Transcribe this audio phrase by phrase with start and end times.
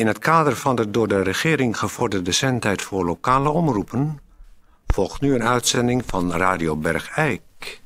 [0.00, 4.20] In het kader van de door de regering gevorderde zendtijd voor lokale omroepen...
[4.86, 7.80] volgt nu een uitzending van Radio Bergijk.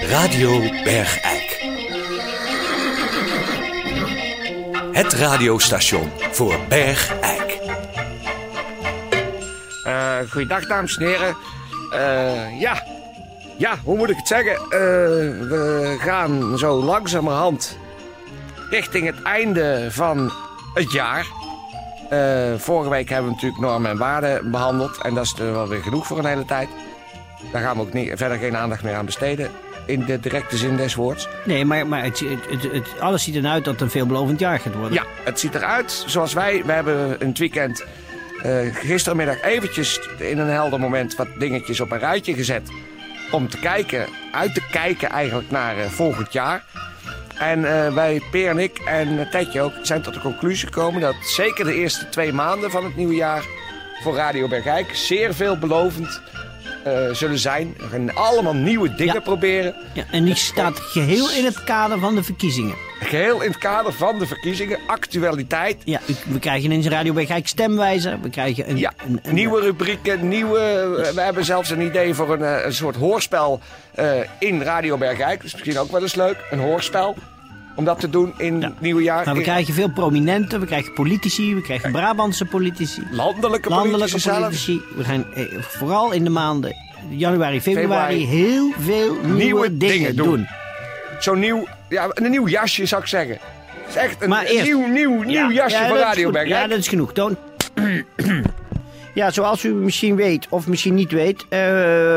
[0.00, 1.60] Radio Bergijk.
[4.92, 7.58] Het radiostation voor Bergijk.
[9.86, 11.36] Uh, goeiedag, dames en heren.
[11.92, 12.82] Uh, ja.
[13.58, 14.52] ja, hoe moet ik het zeggen?
[14.52, 14.68] Uh,
[15.48, 17.78] we gaan zo langzamerhand
[18.70, 20.32] richting het einde van
[20.74, 21.26] het jaar.
[22.58, 24.98] vorige week hebben we natuurlijk normen en waarden behandeld.
[25.02, 26.68] En dat is er wel weer genoeg voor een hele tijd.
[27.52, 29.50] Daar gaan we ook niet, verder geen aandacht meer aan besteden
[29.86, 31.28] in de directe zin des woords.
[31.44, 34.74] Nee, maar, maar het, het, het, alles ziet eruit dat het een veelbelovend jaar gaat
[34.74, 34.92] worden.
[34.92, 36.62] Ja, het ziet eruit zoals wij.
[36.64, 37.84] We hebben een weekend
[38.44, 42.68] uh, gistermiddag eventjes in een helder moment wat dingetjes op een rijtje gezet.
[43.30, 46.64] Om te kijken, uit te kijken eigenlijk naar uh, volgend jaar.
[47.38, 51.14] En uh, wij, Peer en ik en Tetje ook, zijn tot de conclusie gekomen dat
[51.20, 53.44] zeker de eerste twee maanden van het nieuwe jaar
[54.02, 56.20] voor Radio Bergijk zeer veelbelovend
[56.86, 57.74] uh, zullen zijn.
[57.78, 59.74] We gaan allemaal nieuwe dingen proberen.
[59.92, 62.74] Ja, en die staat geheel in het kader van de verkiezingen.
[63.00, 65.82] Geheel in het kader van de verkiezingen, actualiteit.
[65.84, 68.20] Ja, we krijgen in Radio Bergijk stemwijzer.
[68.20, 70.58] We krijgen een, ja, een, een, nieuwe rubrieken, nieuwe...
[71.14, 73.60] We hebben zelfs een idee voor een, eh, een soort hoorspel
[73.98, 75.36] uh, in Radio Bergijk.
[75.36, 77.16] Dat is misschien ook wel eens leuk, een hoorspel
[77.76, 79.24] om dat te doen in het nieuwe jaar.
[79.24, 83.02] Maar we krijgen veel prominenten, we krijgen politici, we krijgen Brabantse politici.
[83.10, 84.30] Landelijke, landelijke politici.
[84.30, 84.82] politici.
[84.96, 86.74] We gaan eh, vooral in de maanden
[87.08, 90.26] januari, februari, februari heel veel nieuwe, nieuwe dingen, dingen, doen.
[90.26, 90.46] doen.
[91.18, 93.38] Zo'n nieuw, ja, een nieuw jasje zou ik zeggen.
[93.38, 96.88] Het is echt een, nieuw, nieuw, nieuw ja, jasje ja, van Radio Ja, dat is
[96.88, 97.12] genoeg.
[97.12, 97.36] Toon.
[99.16, 101.48] Ja, zoals u misschien weet of misschien niet weet, uh,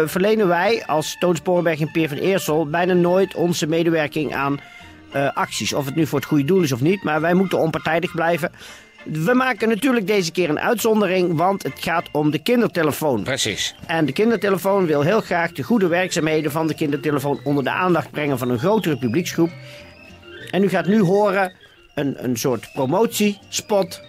[0.06, 4.60] verlenen wij als Toon Sporenberg en Peer van Eersel bijna nooit onze medewerking aan
[5.16, 5.74] uh, acties.
[5.74, 8.52] Of het nu voor het goede doel is of niet, maar wij moeten onpartijdig blijven.
[9.04, 13.24] We maken natuurlijk deze keer een uitzondering, want het gaat om de kindertelefoon.
[13.24, 13.76] Precies.
[13.86, 18.12] En de kindertelefoon wil heel graag de goede werkzaamheden van de kindertelefoon onder de aandacht
[18.12, 19.50] brengen van een grotere publieksgroep.
[20.52, 21.54] En u gaat nu horen
[21.96, 24.02] een, een soort promotiespot.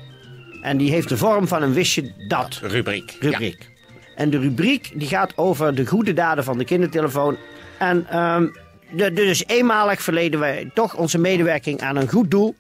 [0.62, 2.60] En die heeft de vorm van een wist dat?
[2.62, 3.16] Rubriek.
[3.20, 3.70] Rubriek.
[4.16, 7.36] En de rubriek die gaat over de goede daden van de kindertelefoon.
[7.78, 8.56] En um,
[8.92, 12.56] de, dus eenmalig verleden wij toch onze medewerking aan een goed doel.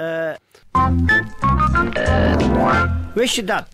[0.00, 0.30] Uh,
[3.14, 3.66] wist je dat?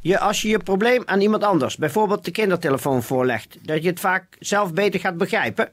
[0.00, 4.00] Je, als je je probleem aan iemand anders, bijvoorbeeld de kindertelefoon, voorlegt, dat je het
[4.00, 5.70] vaak zelf beter gaat begrijpen?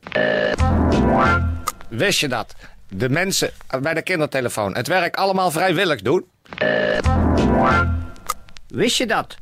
[1.89, 2.55] Wist je dat?
[2.89, 3.51] De mensen
[3.81, 6.25] bij de kindertelefoon het werk allemaal vrijwillig doen?
[8.67, 9.35] Wist je dat?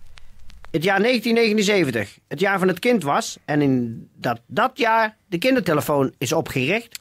[0.73, 5.37] Het jaar 1979, het jaar van het kind was, en in dat, dat jaar de
[5.37, 6.99] kindertelefoon is opgericht?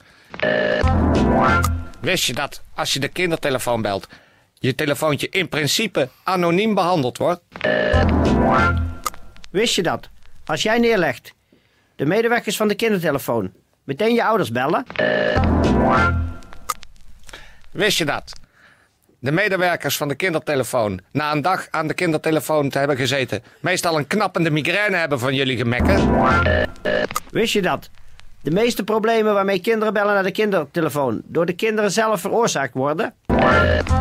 [2.00, 4.08] Wist je dat als je de kindertelefoon belt,
[4.54, 7.40] je telefoontje in principe anoniem behandeld wordt?
[9.50, 10.08] Wist je dat?
[10.44, 11.34] Als jij neerlegt,
[11.96, 13.52] de medewerkers van de kindertelefoon
[13.84, 14.84] meteen je ouders bellen?
[17.70, 18.32] Wist je dat?
[19.22, 23.98] De medewerkers van de kindertelefoon, na een dag aan de kindertelefoon te hebben gezeten, meestal
[23.98, 26.10] een knappende migraine hebben van jullie gemekken?
[27.30, 27.90] Wist je dat?
[28.40, 33.14] De meeste problemen waarmee kinderen bellen naar de kindertelefoon door de kinderen zelf veroorzaakt worden?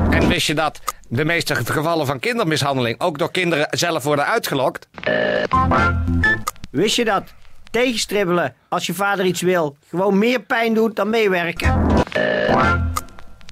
[0.09, 4.87] En wist je dat de meeste gevallen van kindermishandeling ook door kinderen zelf worden uitgelokt?
[6.71, 7.23] Wist je dat
[7.71, 11.87] tegenstribbelen als je vader iets wil gewoon meer pijn doet dan meewerken?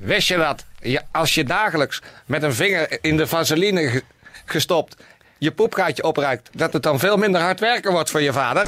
[0.02, 0.66] Wist je dat
[1.12, 4.02] als je dagelijks met een vinger in de vaseline
[4.46, 5.04] gestopt
[5.38, 8.68] je poepgaatje opruikt, dat het dan veel minder hard werken wordt voor je vader?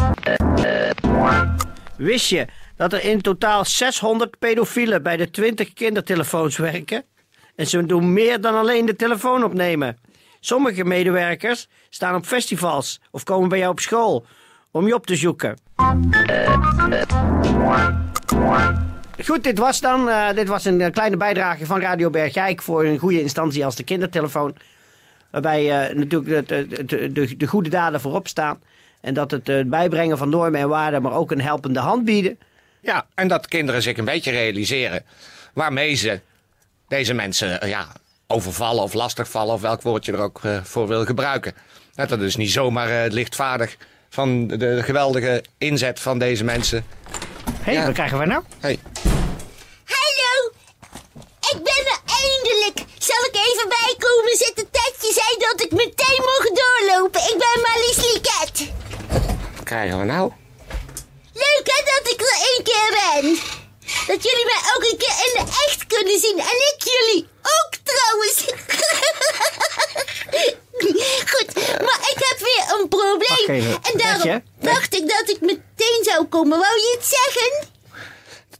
[1.97, 2.45] Wist je
[2.75, 7.03] dat er in totaal 600 pedofielen bij de 20 kindertelefoons werken?
[7.55, 9.97] En ze doen meer dan alleen de telefoon opnemen.
[10.39, 14.25] Sommige medewerkers staan op festivals of komen bij jou op school
[14.71, 15.57] om je op te zoeken.
[19.25, 22.97] Goed, dit was dan uh, dit was een kleine bijdrage van Radio Bergijk voor een
[22.97, 24.56] goede instantie als de kindertelefoon.
[25.29, 28.62] Waarbij uh, natuurlijk de, de, de, de, goede daden voorop staan.
[29.01, 32.39] En dat het uh, bijbrengen van normen en waarden, maar ook een helpende hand bieden.
[32.79, 35.03] Ja, en dat kinderen zich een beetje realiseren
[35.53, 36.19] waarmee ze
[36.88, 37.88] deze mensen ja,
[38.27, 41.53] overvallen of lastigvallen, of welk woord je er ook voor wil gebruiken.
[41.95, 43.77] Dat het dus niet zomaar lichtvaardig
[44.09, 46.83] van de geweldige inzet van deze mensen.
[47.45, 47.85] Hé, hey, ja.
[47.85, 48.44] wat krijgen we nou?
[48.59, 48.79] Hey.
[59.71, 60.31] krijgen we nou?
[61.33, 63.23] Leuk hè dat ik er één keer ben.
[64.07, 66.39] Dat jullie mij ook een keer in de echt kunnen zien.
[66.39, 68.38] En ik jullie ook trouwens.
[71.31, 73.77] Goed, maar ik heb weer een probleem.
[73.81, 76.59] En daarom dacht ik dat ik meteen zou komen.
[76.59, 77.67] Wou je het zeggen?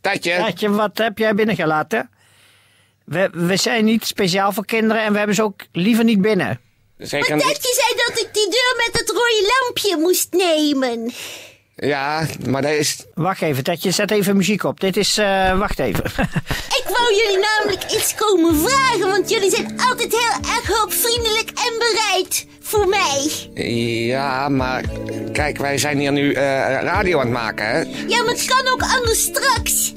[0.02, 0.38] Tatje.
[0.38, 2.10] Tatje, wat heb jij binnengelaten?
[3.06, 6.60] We, we zijn niet speciaal voor kinderen en we hebben ze ook liever niet binnen.
[6.98, 11.14] Zeker maar Tatje zei dat ik die deur met het rode lampje moest nemen.
[11.76, 13.06] Ja, maar dat is...
[13.14, 14.80] Wacht even, Tatje, zet even muziek op.
[14.80, 16.04] Dit is, eh, wacht even.
[16.82, 21.74] Ik wou jullie namelijk iets komen vragen, want jullie zijn altijd heel erg hulpvriendelijk en
[21.78, 23.30] bereid voor mij.
[24.06, 24.84] Ja, maar
[25.32, 26.44] kijk, wij zijn hier nu eh,
[26.82, 27.80] radio aan het maken, hè?
[28.08, 29.94] Ja, maar het kan ook anders straks.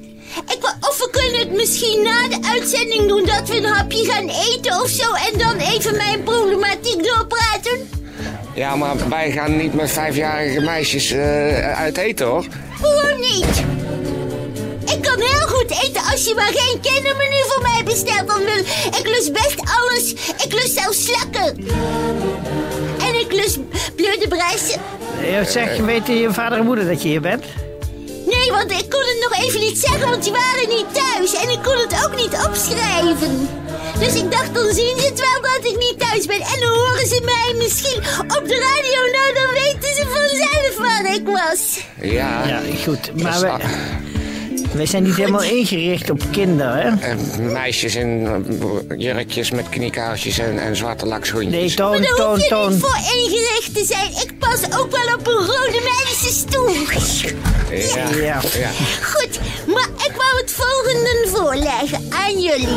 [0.47, 4.05] Ik wou, of we kunnen het misschien na de uitzending doen dat we een hapje
[4.05, 8.03] gaan eten of zo en dan even mijn problematiek doorpraten.
[8.55, 12.45] Ja, maar wij gaan niet met vijfjarige meisjes eh, uit eten, hoor.
[12.81, 13.63] Waarom niet?
[14.97, 18.29] Ik kan heel goed eten als je maar geen kindermenu voor mij bestelt.
[18.29, 18.65] Dan wil
[19.01, 20.13] ik lust best alles.
[20.45, 21.57] Ik lust zelfs slakken.
[22.99, 23.59] En ik lust
[23.97, 24.15] bleude.
[25.25, 27.45] Eh, zeg, weten je vader en moeder dat je hier bent?
[28.27, 31.35] Nee, want ik kon het nog even niet zeggen, want die waren niet thuis.
[31.35, 33.49] En ik kon het ook niet opschrijven.
[33.99, 36.41] Dus ik dacht, dan zien ze het wel dat ik niet thuis ben.
[36.41, 37.97] En dan horen ze mij misschien
[38.39, 39.01] op de radio.
[39.21, 41.79] Nou, dan weten ze vanzelf waar ik was.
[42.01, 43.23] Ja, Ja, goed.
[43.23, 43.53] Maar we,
[44.73, 47.11] wij zijn niet helemaal ingericht op kinderen, hè?
[47.11, 51.53] eh, meisjes in eh, jurkjes met kniekaarsjes en, en zwarte lakschoentjes.
[51.53, 52.71] Nee, Maar toon, daar hoef je toon.
[52.73, 54.11] niet voor ingericht te zijn.
[54.11, 56.69] Ik pas ook wel op een rode mensenstoel.
[57.71, 58.41] Ja, Ja.
[58.59, 58.71] ja.
[59.03, 62.69] Goed, maar ik wou het volgende voorleggen aan jullie.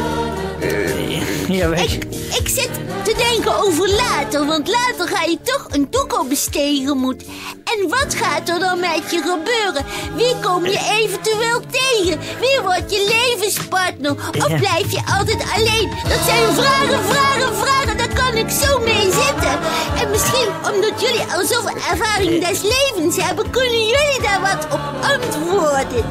[1.47, 1.97] Ja, weet je.
[1.97, 2.03] Ik,
[2.39, 2.69] ik zit
[3.03, 7.23] te denken over later, want later ga je toch een toekomst bestegen moet.
[7.63, 9.85] En wat gaat er dan met je gebeuren?
[10.15, 12.19] Wie kom je eventueel tegen?
[12.39, 14.11] Wie wordt je levenspartner?
[14.11, 14.57] Of Ja.
[14.57, 15.89] blijf je altijd alleen?
[16.09, 17.97] Dat zijn vragen, vragen, vragen.
[17.97, 19.59] Daar kan ik zo mee zitten.
[20.01, 24.79] En misschien omdat jullie al zoveel ervaring des levens hebben, kunnen jullie daar wat op
[25.01, 26.05] antwoorden.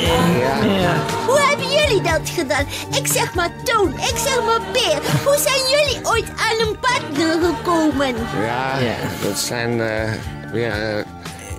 [0.00, 0.94] Ja.
[1.26, 2.64] Hoe hebben jullie dat gedaan?
[2.94, 4.98] Ik zeg maar Toon, ik zeg maar Peer.
[5.24, 8.14] Hoe zijn jullie ooit aan een partner gekomen?
[8.44, 8.94] Ja, Ja.
[9.28, 10.12] dat zijn eh,
[10.52, 11.04] weer eh,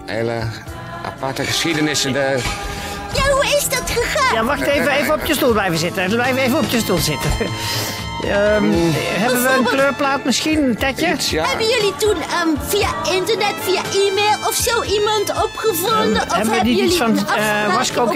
[0.06, 0.39] hele
[1.06, 2.13] aparte geschiedenissen.
[2.13, 2.38] De,
[3.13, 4.34] Ja, hoe is dat gegaan?
[4.36, 6.10] Ja, wacht even, even op je stoel blijven zitten.
[6.10, 7.30] Blijf even op je stoel zitten.
[8.24, 11.14] Ehm, hebben we een kleurplaat misschien, Tetje?
[11.14, 11.46] iets, ja.
[11.46, 16.22] Hebben jullie toen ehm, via internet, via e-mail of zo iemand opgevonden?
[16.22, 18.08] of hebben jullie iets van, een eh, school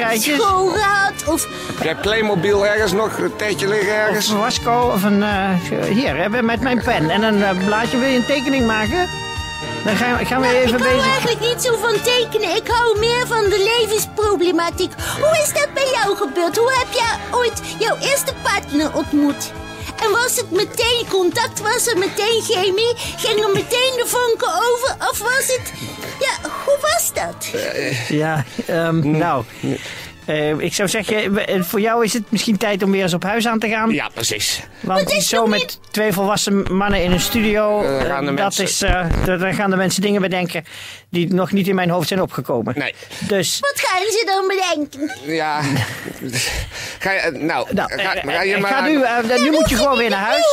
[0.67, 1.13] gehad?
[1.25, 3.17] Of Heb jij Playmobil ergens nog?
[3.17, 4.27] Een tijdje liggen ergens?
[4.27, 5.23] Of een wasco of een...
[5.23, 5.49] eh,
[5.89, 7.97] hier, hebben met mijn pen en een eh, blaadje.
[7.97, 9.07] Wil je een tekening maken?
[9.85, 11.09] Dan gaan, we- gaan we Nou, even ik hou bezig...
[11.11, 12.55] eigenlijk niet zo van tekenen.
[12.55, 14.91] Ik hou meer van de levensproblematiek.
[15.21, 16.57] Hoe is dat bij jou gebeurd?
[16.57, 19.51] Hoe heb jij ooit jouw eerste partner ontmoet?
[20.01, 21.59] En was het meteen contact?
[21.59, 22.93] Was er meteen chemie?
[22.95, 24.95] Gingen meteen de vonken over?
[25.09, 25.71] Of was het...
[26.19, 27.61] Ja, hoe was dat?
[28.07, 29.43] Ja, ehm, nou...
[30.31, 33.23] eh, ik zou zeggen, eh, voor jou is het misschien tijd om weer eens op
[33.23, 33.89] huis aan te gaan.
[33.91, 34.61] Ja, precies.
[34.79, 38.39] Want is zo met niet- twee volwassen mannen in een studio, eh, gaan de dat
[38.39, 40.65] mensen- is, eh, daar gaan de mensen dingen bedenken
[41.09, 42.73] die nog niet in mijn hoofd zijn opgekomen.
[42.77, 42.93] Nee.
[43.19, 45.33] Dus, Wat gaan ze dan bedenken?
[45.33, 45.61] Ja.
[46.99, 48.71] Ga je, nou, nou, ga, ga je maar...
[48.71, 49.03] ga nu,
[49.43, 50.45] nu moet je gewoon weer naar huis.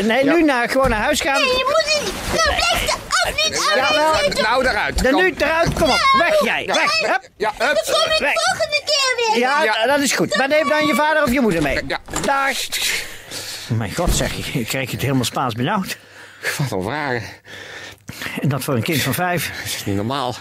[0.00, 1.34] Nee, nu naar, gewoon naar huis gaan.
[1.40, 2.12] Nee, je moet niet...
[2.44, 2.81] Nou, blijf
[3.26, 5.02] niet ja, nou, daaruit.
[5.02, 5.22] Dan Kom.
[5.22, 6.74] nu eruit, kom op, weg jij, Ja.
[6.74, 6.98] weg.
[7.00, 7.28] Hup.
[7.36, 7.58] Ja, hup.
[7.58, 8.32] Dan kom ik Weg.
[8.32, 9.38] volgende keer weer.
[9.38, 9.86] Ja, Ja.
[9.86, 10.36] dat is goed.
[10.36, 11.78] Maar neem dan je vader of je moeder mee.
[11.86, 11.98] Ja.
[12.24, 12.56] Dag.
[13.68, 15.98] Mijn god zeg, ik, ik krijg het helemaal Spaans benauwd.
[16.58, 17.22] Wat een vragen.
[18.40, 19.50] En dat voor een kind van vijf.
[19.56, 20.34] Dat is niet normaal.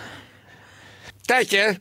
[1.22, 1.80] Tijdje,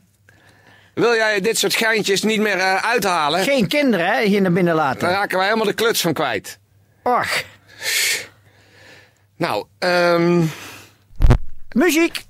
[0.93, 3.43] wil jij dit soort geintjes niet meer eh, uithalen?
[3.43, 5.09] Geen kinderen, hè, hier naar binnen Dan laten.
[5.09, 6.59] raken wij helemaal de kluts van kwijt.
[7.03, 7.27] Och,
[9.37, 10.43] Nou, ehm...
[11.75, 12.25] Musique.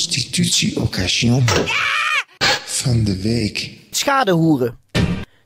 [0.00, 1.42] Prostitutie-occasion
[2.64, 3.78] van de week.
[3.90, 4.78] Schadehoeren.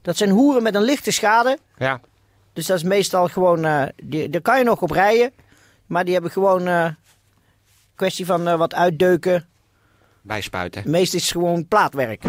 [0.02, 1.58] Dat zijn hoeren met een lichte schade.
[1.78, 2.00] Ja.
[2.52, 5.32] Dus dat is meestal gewoon, eh, die, daar kan je nog op rijden.
[5.86, 6.88] Maar die hebben gewoon eh
[7.94, 9.46] kwestie van eh, wat uitdeuken.
[10.22, 10.90] Bijspuiten.
[10.90, 12.24] Meest is het gewoon plaatwerk.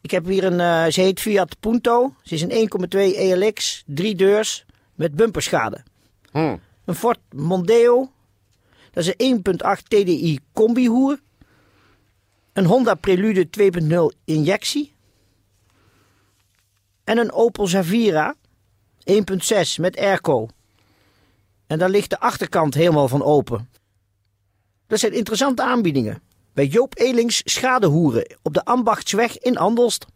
[0.00, 2.14] Ik heb hier een, eh, ze heet Fiat Punto.
[2.22, 4.64] Ze is een 1,2 ELX, drie deurs,
[4.94, 5.82] met bumperschade.
[6.30, 6.60] Hmm.
[6.84, 8.10] Een Ford Mondeo.
[8.96, 9.44] Dat is een
[9.78, 11.20] 1.8 TDI combihoer.
[12.52, 13.48] Een Honda Prelude
[14.12, 14.94] 2.0 injectie.
[17.04, 18.34] En een Opel Zavira
[19.10, 19.16] 1.6
[19.80, 20.48] met airco.
[21.66, 23.70] En daar ligt de achterkant helemaal van open.
[24.86, 26.22] Dat zijn interessante aanbiedingen.
[26.52, 30.06] Bij Joop Elings Schadehoeren op de Ambachtsweg in Andelst.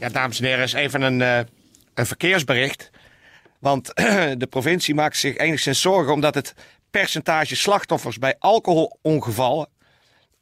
[0.00, 1.38] Ja, dames en heren, is even een, eh,
[1.94, 2.90] een verkeersbericht.
[3.58, 3.86] Want
[4.42, 6.54] de provincie maakt zich enigszins zorgen omdat het
[6.90, 9.68] percentage slachtoffers bij alcoholongevallen.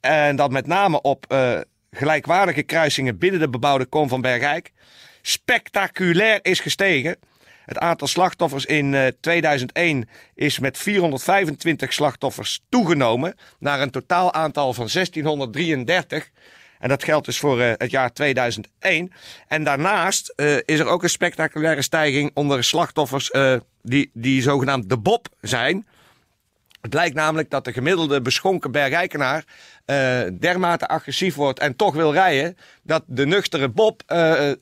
[0.00, 1.60] En dat met name op eh,
[1.90, 4.72] gelijkwaardige kruisingen binnen de bebouwde kom van Bergijk.
[5.22, 7.16] spectaculair is gestegen.
[7.64, 13.34] Het aantal slachtoffers in eh, 2001 is met 425 slachtoffers toegenomen.
[13.58, 16.30] Naar een totaal aantal van 1633.
[16.78, 19.12] En dat geldt dus voor eh, het jaar 2001.
[19.48, 24.88] En daarnaast eh, is er ook een spectaculaire stijging onder slachtoffers eh, die, die zogenaamd
[24.88, 25.86] de Bob zijn.
[26.80, 29.44] Het lijkt namelijk dat de gemiddelde beschonken bergijkenaar
[29.84, 34.02] eh, dermate agressief wordt en toch wil rijden, dat de nuchtere Bob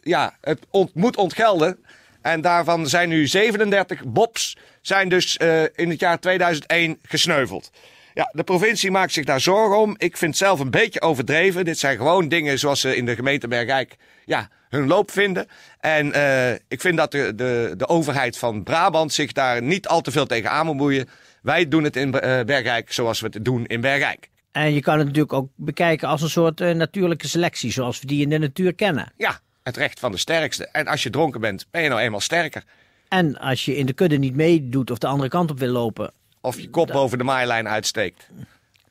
[0.03, 1.79] ja, het moet ontgelden.
[2.23, 5.37] En daarvan zijn nu 37 Bobs zijn dus
[5.75, 7.71] in het jaar 2001 gesneuveld.
[8.17, 9.95] Ja, de provincie maakt zich daar zorgen om.
[9.99, 11.65] Ik vind het zelf een beetje overdreven.
[11.65, 15.47] Dit zijn gewoon dingen zoals ze in de gemeente Bergijk ja, hun loop vinden.
[15.81, 20.01] En eh, ik vind dat de, de, de overheid van Brabant zich daar niet al
[20.01, 21.09] te veel tegen aan moet moeien.
[21.43, 24.31] Wij doen het in eh, Bergijk zoals we het doen in Bergijk.
[24.53, 28.07] En je kan het natuurlijk ook bekijken als een soort eh, natuurlijke selectie, zoals we
[28.07, 29.13] die in de natuur kennen.
[29.17, 30.69] Ja, het recht van de sterkste.
[30.73, 32.65] En als je dronken bent, ben je nou eenmaal sterker.
[33.09, 36.13] En als je in de kudde niet meedoet of de andere kant op wil lopen,
[36.47, 38.29] Of je kop boven de maailijn uitsteekt.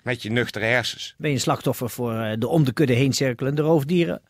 [0.01, 1.15] Met je nuchtere hersens.
[1.17, 4.21] ben je een slachtoffer voor eh, de om de kudde heen cirkelende roofdieren.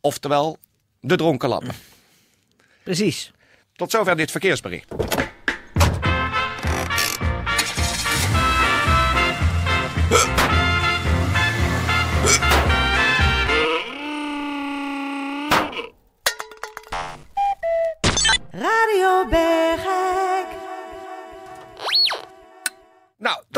[0.00, 0.58] Oftewel,
[1.00, 1.74] de dronken lappen.
[2.82, 3.32] Precies.
[3.72, 4.94] Tot zover dit verkeersbericht.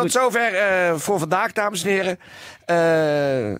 [0.02, 2.18] Tot zover eh, voor vandaag, dames en heren.
[2.64, 3.54] Eh,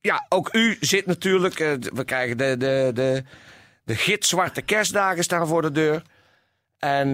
[0.00, 1.60] ja, ook u zit natuurlijk.
[1.60, 3.22] eh, we krijgen de, de, de,
[3.84, 6.02] de gitzwarte kerstdagen staan voor de deur.
[6.78, 7.12] En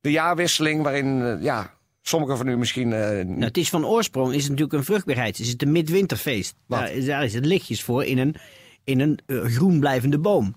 [0.00, 2.88] de jaarwisseling, waarin ja, sommigen van u misschien.
[2.88, 5.36] Nou, het is van oorsprong is het natuurlijk een vruchtbaarheid.
[5.36, 6.54] Het is het een midwinterfeest.
[6.68, 8.36] Daar, is- daar is het lichtjes voor in een,
[8.84, 10.54] in een groen blijvende boom.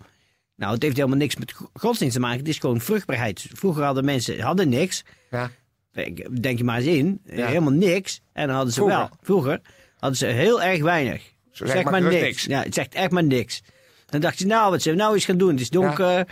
[0.56, 2.40] Nou, het heeft helemaal niks met go- godsdienst te maken.
[2.40, 3.46] Het is gewoon vruchtbaarheid.
[3.54, 5.04] Vroeger hadden mensen hadden niks.
[5.32, 5.50] ja,
[6.42, 7.20] Denk je maar eens in.
[7.26, 7.48] eh, Ja.
[7.48, 8.22] Helemaal niks.
[8.34, 8.98] En dan hadden ze Vroeger.
[9.00, 9.10] wel.
[9.22, 9.62] Vroeger
[10.00, 11.34] hadden ze heel erg weinig.
[11.52, 12.44] Zo zeg maar niks.
[12.44, 13.62] Ja, het zegt echt maar niks.
[14.06, 15.50] Dan dacht je, nou, wat we nou eens gaan doen?
[15.52, 16.26] Het is donker.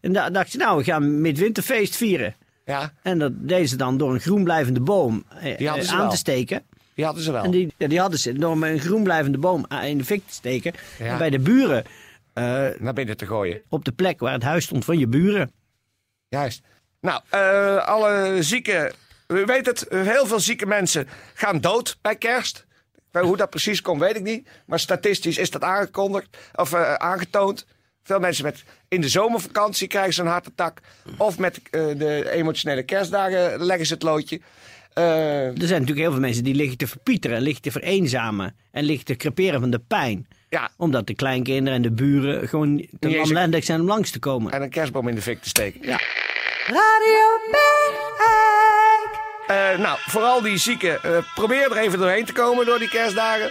[0.00, 2.34] En dan dacht je, nou, we gaan midwinterfeest vieren.
[2.64, 5.98] ja, En dat deden ze dan door een groen blijvende boom eh, eh, ze aan
[5.98, 6.10] wel.
[6.10, 6.62] te steken.
[6.94, 7.42] die hadden ze wel.
[7.44, 10.34] En die, die hadden ze door een groen blijvende boom aan- in de fik te
[10.34, 10.72] steken.
[10.98, 11.04] Ja.
[11.06, 11.84] En bij de buren,
[12.32, 12.44] eh,
[12.78, 13.62] Naar binnen te gooien.
[13.68, 15.50] op de plek waar het huis stond van je buren.
[16.28, 16.62] Juist.
[17.00, 18.92] Nou, eh, alle zieke.
[19.34, 22.66] U weet het, heel veel zieke mensen gaan dood bij kerst.
[23.12, 24.48] Hoe dat precies komt, weet ik niet.
[24.66, 27.66] Maar statistisch is dat aangekondigd of eh, aangetoond.
[28.02, 30.78] Veel mensen met in de zomervakantie krijgen ze een hartattack.
[31.18, 34.40] Of met eh, de emotionele kerstdagen leggen ze het loodje.
[34.92, 35.04] Eh,
[35.46, 39.04] Er zijn natuurlijk heel veel mensen die liggen te verpieteren, liggen te vereenzamen en liggen
[39.04, 40.26] te creperen van de pijn.
[40.48, 44.52] ja, Omdat de kleinkinderen en de buren gewoon te lamlendig zijn om langs te komen.
[44.52, 45.80] en een kerstboom in de fik te steken.
[45.88, 46.00] Ja.
[46.66, 47.22] Radio
[49.46, 53.50] Eh, nou, vooral die zieken, eh, probeer er even doorheen te komen door die kerstdagen.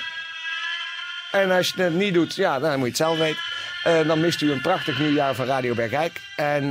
[1.32, 3.42] En als je het niet doet, ja, dan moet je het zelf weten.
[3.84, 6.22] Eh, dan mist u een prachtig nieuwjaar van Radio Bergijk.
[6.36, 6.68] En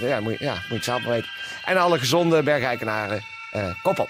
[0.00, 1.30] ja, moet je, ja, moet je het zelf weten.
[1.64, 3.24] En alle gezonde Bergijkenaren,
[3.82, 4.08] kop op.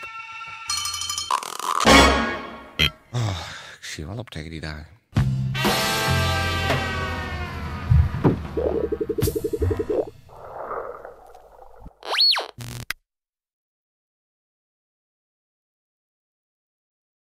[3.13, 3.41] Oh,
[3.81, 5.00] ik zie wel op tegen die dagen.